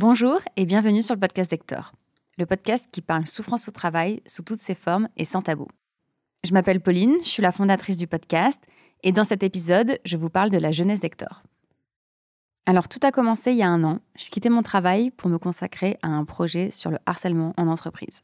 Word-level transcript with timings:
Bonjour 0.00 0.38
et 0.56 0.64
bienvenue 0.64 1.02
sur 1.02 1.16
le 1.16 1.20
podcast 1.20 1.50
d'Hector, 1.50 1.90
le 2.38 2.46
podcast 2.46 2.88
qui 2.92 3.02
parle 3.02 3.26
souffrance 3.26 3.66
au 3.66 3.72
travail 3.72 4.22
sous 4.26 4.42
toutes 4.44 4.60
ses 4.60 4.76
formes 4.76 5.08
et 5.16 5.24
sans 5.24 5.42
tabou. 5.42 5.66
Je 6.46 6.52
m'appelle 6.52 6.80
Pauline, 6.80 7.16
je 7.18 7.26
suis 7.26 7.42
la 7.42 7.50
fondatrice 7.50 7.96
du 7.96 8.06
podcast 8.06 8.62
et 9.02 9.10
dans 9.10 9.24
cet 9.24 9.42
épisode, 9.42 9.98
je 10.04 10.16
vous 10.16 10.30
parle 10.30 10.50
de 10.50 10.58
la 10.58 10.70
jeunesse 10.70 11.00
d'Hector. 11.00 11.42
Alors 12.64 12.86
tout 12.86 13.00
a 13.02 13.10
commencé 13.10 13.50
il 13.50 13.56
y 13.56 13.64
a 13.64 13.68
un 13.68 13.82
an, 13.82 13.98
je 14.14 14.30
quittais 14.30 14.50
mon 14.50 14.62
travail 14.62 15.10
pour 15.10 15.30
me 15.30 15.36
consacrer 15.36 15.98
à 16.02 16.06
un 16.06 16.24
projet 16.24 16.70
sur 16.70 16.92
le 16.92 16.98
harcèlement 17.04 17.52
en 17.56 17.66
entreprise. 17.66 18.22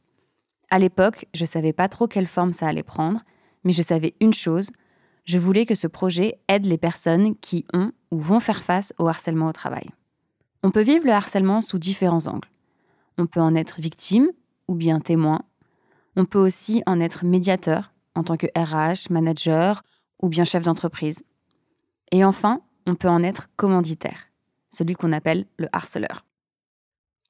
À 0.69 0.79
l'époque, 0.79 1.25
je 1.33 1.43
ne 1.43 1.49
savais 1.49 1.73
pas 1.73 1.89
trop 1.89 2.07
quelle 2.07 2.27
forme 2.27 2.53
ça 2.53 2.69
allait 2.69 2.83
prendre, 2.83 3.19
mais 3.65 3.73
je 3.73 3.81
savais 3.81 4.15
une 4.21 4.33
chose, 4.33 4.69
je 5.25 5.37
voulais 5.37 5.65
que 5.65 5.75
ce 5.75 5.87
projet 5.87 6.39
aide 6.47 6.67
les 6.67 6.77
personnes 6.77 7.35
qui 7.35 7.65
ont 7.73 7.91
ou 8.11 8.19
vont 8.21 8.39
faire 8.39 8.63
face 8.63 8.93
au 8.97 9.09
harcèlement 9.09 9.47
au 9.47 9.51
travail. 9.51 9.89
On 10.65 10.71
peut 10.71 10.81
vivre 10.81 11.05
le 11.05 11.11
harcèlement 11.11 11.61
sous 11.61 11.77
différents 11.77 12.25
angles. 12.25 12.49
On 13.19 13.27
peut 13.27 13.39
en 13.39 13.53
être 13.53 13.79
victime 13.79 14.31
ou 14.67 14.73
bien 14.73 14.99
témoin. 14.99 15.43
On 16.15 16.25
peut 16.25 16.39
aussi 16.39 16.81
en 16.87 16.99
être 16.99 17.23
médiateur 17.23 17.93
en 18.15 18.23
tant 18.23 18.35
que 18.35 18.47
RH, 18.57 19.11
manager 19.11 19.83
ou 20.23 20.27
bien 20.27 20.43
chef 20.43 20.63
d'entreprise. 20.63 21.23
Et 22.11 22.25
enfin, 22.25 22.61
on 22.87 22.95
peut 22.95 23.09
en 23.09 23.21
être 23.21 23.47
commanditaire, 23.57 24.31
celui 24.71 24.95
qu'on 24.95 25.11
appelle 25.11 25.45
le 25.57 25.67
harceleur. 25.71 26.25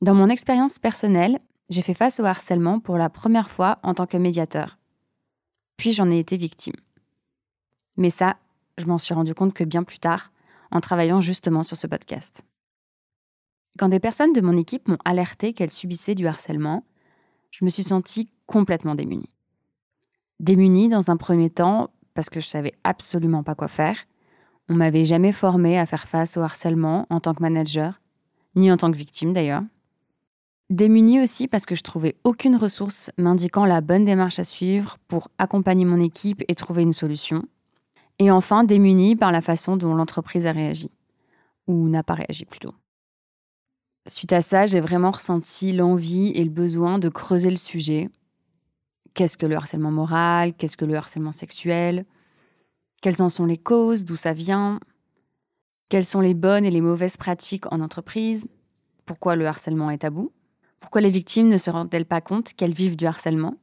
Dans 0.02 0.16
mon 0.16 0.30
expérience 0.30 0.80
personnelle, 0.80 1.40
j'ai 1.70 1.82
fait 1.82 1.94
face 1.94 2.22
au 2.22 2.24
harcèlement 2.24 2.80
pour 2.80 2.98
la 2.98 3.10
première 3.10 3.50
fois 3.50 3.80
en 3.84 3.94
tant 3.94 4.06
que 4.06 4.16
médiateur. 4.16 4.78
Puis 5.76 5.92
j'en 5.92 6.10
ai 6.10 6.20
été 6.20 6.38
victime. 6.38 6.76
Mais 7.98 8.12
ça, 8.12 8.38
je 8.78 8.86
m'en 8.86 8.98
suis 8.98 9.14
rendu 9.14 9.36
compte 9.36 9.54
que 9.54 9.66
bien 9.66 9.84
plus 9.84 10.00
tard, 10.00 10.32
en 10.72 10.80
travaillant 10.80 11.20
justement 11.20 11.64
sur 11.64 11.76
ce 11.76 11.88
podcast. 11.88 12.46
Quand 13.78 13.90
des 13.90 14.00
personnes 14.00 14.32
de 14.32 14.42
mon 14.42 14.58
équipe 14.58 14.88
m'ont 14.88 14.98
alerté 15.04 15.52
qu'elles 15.52 15.70
subissaient 15.70 16.16
du 16.16 16.28
harcèlement, 16.28 16.86
je 17.52 17.66
me 17.66 17.70
suis 17.70 17.84
sentie 17.84 18.30
complètement 18.46 18.96
démunie. 18.96 19.34
Démunie 20.40 20.88
dans 20.88 21.12
un 21.12 21.18
premier 21.18 21.50
temps 21.50 21.90
parce 22.14 22.30
que 22.30 22.40
je 22.40 22.48
savais 22.48 22.74
absolument 22.84 23.44
pas 23.44 23.56
quoi 23.56 23.68
faire. 23.68 23.98
On 24.70 24.76
m'avait 24.76 25.06
jamais 25.06 25.32
formée 25.32 25.78
à 25.78 25.86
faire 25.86 26.08
face 26.08 26.38
au 26.38 26.42
harcèlement 26.42 27.06
en 27.10 27.20
tant 27.20 27.34
que 27.34 27.42
manager, 27.42 28.02
ni 28.56 28.72
en 28.72 28.78
tant 28.78 28.92
que 28.92 28.98
victime 28.98 29.34
d'ailleurs. 29.34 29.64
Démunie 30.70 31.22
aussi 31.22 31.48
parce 31.48 31.66
que 31.66 31.76
je 31.76 31.84
trouvais 31.84 32.16
aucune 32.24 32.56
ressource 32.56 33.12
m'indiquant 33.18 33.66
la 33.66 33.82
bonne 33.82 34.06
démarche 34.06 34.40
à 34.40 34.44
suivre 34.44 34.98
pour 35.08 35.30
accompagner 35.38 35.86
mon 35.86 36.00
équipe 36.00 36.44
et 36.48 36.56
trouver 36.56 36.82
une 36.82 36.94
solution. 36.94 37.44
Et 38.20 38.32
enfin, 38.32 38.64
démunie 38.64 39.16
par 39.16 39.32
la 39.32 39.42
façon 39.42 39.76
dont 39.76 39.94
l'entreprise 39.94 40.48
a 40.48 40.54
réagi, 40.54 40.90
ou 41.68 41.90
n'a 41.90 42.02
pas 42.02 42.16
réagi 42.16 42.46
plutôt. 42.46 42.74
Suite 44.08 44.34
à 44.34 44.42
ça, 44.44 44.68
j'ai 44.68 44.82
vraiment 44.82 45.10
ressenti 45.10 45.72
l'envie 45.72 46.28
et 46.36 46.44
le 46.44 46.52
besoin 46.52 47.00
de 47.00 47.10
creuser 47.10 47.50
le 47.50 47.56
sujet. 47.56 48.10
Qu'est-ce 49.16 49.38
que 49.38 49.48
le 49.48 49.56
harcèlement 49.56 49.92
moral? 49.92 50.54
Qu'est-ce 50.54 50.78
que 50.78 50.86
le 50.86 50.96
harcèlement 50.96 51.32
sexuel? 51.32 52.06
Quelles 53.02 53.24
en 53.24 53.30
sont 53.30 53.46
les 53.46 53.58
causes? 53.58 54.06
D'où 54.06 54.16
ça 54.16 54.34
vient? 54.34 54.80
Quelles 55.90 56.06
sont 56.06 56.22
les 56.22 56.36
bonnes 56.36 56.66
et 56.66 56.72
les 56.72 56.82
mauvaises 56.82 57.18
pratiques 57.18 57.72
en 57.72 57.82
entreprise? 57.82 58.48
Pourquoi 59.06 59.36
le 59.36 59.48
harcèlement 59.48 59.90
est 59.90 60.00
tabou? 60.00 60.32
Pourquoi 60.80 61.02
les 61.02 61.10
victimes 61.10 61.50
ne 61.50 61.58
se 61.58 61.72
rendent-elles 61.72 62.06
pas 62.06 62.22
compte 62.22 62.54
qu'elles 62.54 62.74
vivent 62.74 62.98
du 62.98 63.08
harcèlement? 63.08 63.56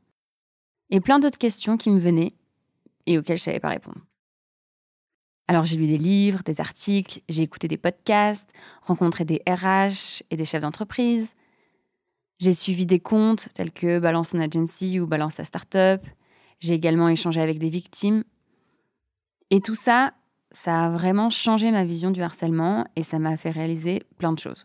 Et 0.90 1.00
plein 1.00 1.20
d'autres 1.20 1.38
questions 1.38 1.76
qui 1.76 1.90
me 1.90 2.00
venaient 2.00 2.34
et 3.06 3.16
auxquelles 3.16 3.38
je 3.38 3.42
ne 3.42 3.44
savais 3.44 3.60
pas 3.60 3.70
répondre. 3.70 4.00
Alors 5.48 5.64
j'ai 5.64 5.76
lu 5.76 5.86
des 5.86 5.98
livres, 5.98 6.42
des 6.44 6.60
articles, 6.60 7.20
j'ai 7.28 7.42
écouté 7.42 7.68
des 7.68 7.76
podcasts, 7.76 8.50
rencontré 8.82 9.24
des 9.24 9.42
RH 9.46 10.22
et 10.30 10.36
des 10.36 10.44
chefs 10.44 10.62
d'entreprise. 10.62 11.34
J'ai 12.38 12.54
suivi 12.54 12.86
des 12.86 13.00
comptes 13.00 13.48
tels 13.54 13.72
que 13.72 13.98
Balance 13.98 14.30
ton 14.30 14.40
agency 14.40 14.98
ou 14.98 15.06
Balance 15.06 15.36
ta 15.36 15.44
startup. 15.44 16.06
J'ai 16.60 16.74
également 16.74 17.08
échangé 17.08 17.40
avec 17.40 17.58
des 17.58 17.68
victimes. 17.68 18.24
Et 19.50 19.60
tout 19.60 19.74
ça, 19.74 20.14
ça 20.52 20.86
a 20.86 20.90
vraiment 20.90 21.30
changé 21.30 21.70
ma 21.70 21.84
vision 21.84 22.10
du 22.10 22.22
harcèlement 22.22 22.86
et 22.96 23.02
ça 23.02 23.18
m'a 23.18 23.36
fait 23.36 23.50
réaliser 23.50 24.02
plein 24.18 24.32
de 24.32 24.38
choses. 24.38 24.64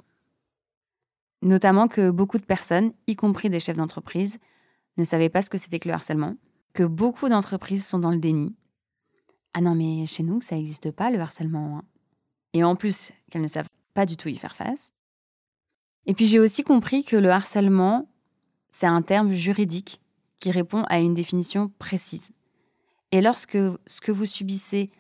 Notamment 1.42 1.88
que 1.88 2.10
beaucoup 2.10 2.38
de 2.38 2.46
personnes, 2.46 2.94
y 3.08 3.16
compris 3.16 3.50
des 3.50 3.60
chefs 3.60 3.78
d'entreprise, 3.78 4.40
ne 4.98 5.04
savaient 5.04 5.30
pas 5.30 5.42
ce 5.42 5.50
que 5.50 5.58
c'était 5.58 5.80
que 5.80 5.88
le 5.88 5.94
harcèlement, 5.94 6.36
que 6.74 6.84
beaucoup 6.84 7.30
d'entreprises 7.30 7.86
sont 7.86 8.00
dans 8.00 8.12
le 8.12 8.18
déni, 8.18 8.56
ah 9.54 9.62
non, 9.62 9.76
mais 9.76 10.06
chez 10.06 10.24
nous, 10.24 10.42
ça 10.42 10.56
n'existe 10.56 10.92
pas 10.92 11.10
le 11.10 11.20
harcèlement. 11.20 11.78
Hein. 11.78 11.84
Et 12.54 12.64
en 12.64 12.76
plus, 12.76 13.12
qu'elles 13.30 13.42
ne 13.42 13.48
savent 13.48 13.70
pas 13.94 14.06
du 14.06 14.18
tout 14.18 14.30
y 14.30 14.38
faire 14.38 14.56
face. 14.56 14.94
Et 16.06 16.14
puis 16.14 16.26
j'ai 16.26 16.40
aussi 16.40 16.64
compris 16.64 17.04
que 17.04 17.16
le 17.16 17.30
harcèlement, 17.30 18.10
c'est 18.70 18.88
un 18.88 19.02
terme 19.02 19.32
juridique 19.32 20.00
qui 20.40 20.52
répond 20.52 20.84
à 20.84 21.00
une 21.00 21.14
définition 21.14 21.70
précise. 21.80 22.32
Et 23.12 23.22
lorsque 23.22 23.58
ce 23.88 24.02
que 24.02 24.12
vous 24.12 24.26
subissez 24.26 24.92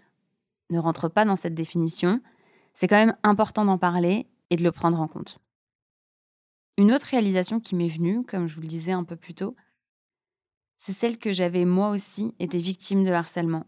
ne 0.69 0.79
rentre 0.79 1.07
pas 1.07 1.25
dans 1.25 1.35
cette 1.35 1.55
définition, 1.55 2.21
c'est 2.73 2.87
quand 2.87 2.97
même 2.97 3.15
important 3.23 3.65
d'en 3.65 3.77
parler 3.77 4.27
et 4.49 4.55
de 4.55 4.63
le 4.63 4.71
prendre 4.71 4.99
en 4.99 5.07
compte. 5.07 5.39
Une 6.77 6.93
autre 6.93 7.07
réalisation 7.07 7.59
qui 7.59 7.75
m'est 7.75 7.87
venue, 7.87 8.23
comme 8.23 8.47
je 8.47 8.55
vous 8.55 8.61
le 8.61 8.67
disais 8.67 8.91
un 8.91 9.03
peu 9.03 9.15
plus 9.15 9.33
tôt, 9.33 9.55
c'est 10.75 10.93
celle 10.93 11.17
que 11.17 11.33
j'avais 11.33 11.65
moi 11.65 11.89
aussi 11.89 12.35
été 12.39 12.59
victime 12.59 13.03
de 13.03 13.11
harcèlement 13.11 13.65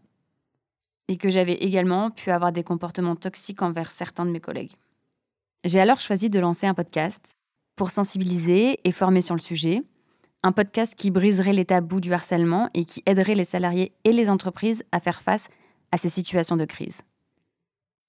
et 1.10 1.16
que 1.16 1.28
j'avais 1.28 1.54
également 1.54 2.12
pu 2.12 2.30
avoir 2.30 2.52
des 2.52 2.62
comportements 2.62 3.16
toxiques 3.16 3.62
envers 3.62 3.90
certains 3.90 4.24
de 4.24 4.30
mes 4.30 4.38
collègues. 4.38 4.76
J'ai 5.64 5.80
alors 5.80 5.98
choisi 5.98 6.30
de 6.30 6.38
lancer 6.38 6.68
un 6.68 6.72
podcast 6.72 7.34
pour 7.74 7.90
sensibiliser 7.90 8.78
et 8.84 8.92
former 8.92 9.20
sur 9.20 9.34
le 9.34 9.40
sujet, 9.40 9.82
un 10.44 10.52
podcast 10.52 10.94
qui 10.94 11.10
briserait 11.10 11.52
les 11.52 11.64
tabous 11.64 12.00
du 12.00 12.12
harcèlement 12.12 12.70
et 12.74 12.84
qui 12.84 13.02
aiderait 13.06 13.34
les 13.34 13.44
salariés 13.44 13.92
et 14.04 14.12
les 14.12 14.30
entreprises 14.30 14.84
à 14.92 15.00
faire 15.00 15.20
face 15.20 15.48
à 15.90 15.96
ces 15.96 16.08
situations 16.08 16.56
de 16.56 16.64
crise. 16.64 17.02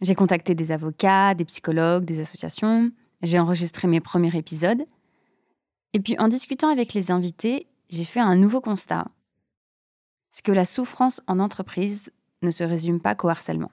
J'ai 0.02 0.14
contacté 0.14 0.54
des 0.54 0.72
avocats, 0.72 1.34
des 1.34 1.46
psychologues, 1.46 2.06
des 2.06 2.20
associations, 2.20 2.92
j'ai 3.24 3.40
enregistré 3.40 3.88
mes 3.88 4.00
premiers 4.00 4.38
épisodes, 4.38 4.86
et 5.94 6.00
puis 6.00 6.16
en 6.20 6.28
discutant 6.28 6.70
avec 6.70 6.94
les 6.94 7.10
invités, 7.10 7.66
j'ai 7.90 8.06
fait 8.06 8.20
un 8.20 8.36
nouveau 8.36 8.62
constat. 8.62 9.08
C'est 10.30 10.46
que 10.46 10.52
la 10.52 10.66
souffrance 10.66 11.22
en 11.26 11.40
entreprise 11.40 12.12
ne 12.42 12.52
se 12.52 12.64
résume 12.64 13.00
pas 13.00 13.16
qu'au 13.16 13.30
harcèlement. 13.30 13.72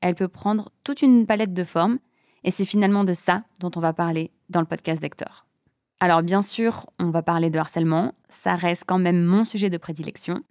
Elle 0.00 0.14
peut 0.14 0.28
prendre 0.28 0.72
toute 0.84 1.02
une 1.02 1.26
palette 1.26 1.52
de 1.52 1.64
formes, 1.64 1.98
et 2.44 2.50
c'est 2.50 2.64
finalement 2.64 3.04
de 3.04 3.12
ça 3.12 3.44
dont 3.58 3.70
on 3.76 3.80
va 3.80 3.92
parler 3.92 4.30
dans 4.48 4.60
le 4.60 4.66
podcast 4.66 5.00
d'Hector. 5.02 5.46
Alors 6.00 6.22
bien 6.22 6.40
sûr, 6.40 6.86
on 6.98 7.10
va 7.10 7.22
parler 7.22 7.50
de 7.50 7.58
harcèlement, 7.58 8.14
ça 8.28 8.56
reste 8.56 8.84
quand 8.86 8.98
même 8.98 9.22
mon 9.22 9.44
sujet 9.44 9.68
de 9.68 9.76
prédilection, 9.76 10.42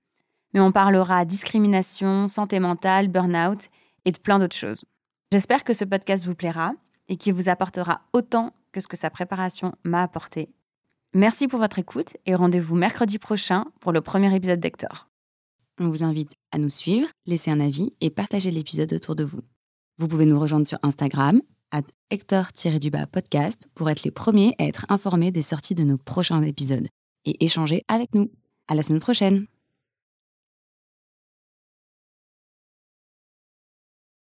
mais 0.54 0.59
on 0.59 0.72
parlera 0.72 1.26
discrimination, 1.26 2.28
santé 2.28 2.59
mentale, 2.59 3.08
burn-out 3.08 3.70
et 4.06 4.12
de 4.12 4.20
plein 4.20 4.38
d'autres 4.38 4.56
choses. 4.56 4.86
J'espère 5.32 5.64
que 5.64 5.74
ce 5.74 5.86
podcast 5.86 6.26
vous 6.26 6.36
plaira 6.36 6.74
et 7.08 7.18
qu'il 7.18 7.34
vous 7.34 7.50
apportera 7.50 8.02
autant 8.14 8.54
que 8.72 8.80
ce 8.80 8.88
que 8.88 8.98
sa 8.98 9.09
préparation 9.09 9.74
m'a 9.84 10.04
apporté. 10.04 10.50
Merci 11.16 11.48
pour 11.48 11.59
votre 11.59 11.80
écoute 11.80 12.16
et 12.28 12.36
rendez-vous 12.36 12.76
mercredi 12.76 13.18
prochain 13.18 13.66
pour 13.80 13.92
le 13.92 14.02
premier 14.02 14.36
épisode 14.36 14.59
d'Hector. 14.59 15.09
On 15.79 15.88
vous 15.88 16.03
invite 16.03 16.34
à 16.51 16.57
nous 16.57 16.69
suivre, 16.69 17.07
laisser 17.25 17.51
un 17.51 17.62
avis 17.62 17.94
et 18.01 18.09
partager 18.09 18.51
l'épisode 18.51 18.91
autour 18.91 19.16
de 19.16 19.23
vous. 19.23 19.40
Vous 19.97 20.09
pouvez 20.09 20.25
nous 20.25 20.40
rejoindre 20.40 20.67
sur 20.67 20.78
Instagram, 20.84 21.41
Hector-podcast, 22.09 23.67
pour 23.75 23.90
être 23.90 24.03
les 24.03 24.12
premiers 24.12 24.56
à 24.59 24.66
être 24.66 24.85
informés 24.90 25.31
des 25.31 25.41
sorties 25.41 25.75
de 25.75 25.84
nos 25.84 25.97
prochains 25.97 26.41
épisodes 26.41 26.88
et 27.25 27.44
échanger 27.44 27.84
avec 27.88 28.13
nous. 28.13 28.29
À 28.67 28.75
la 28.75 28.84
semaine 28.84 29.00
prochaine! 29.00 29.59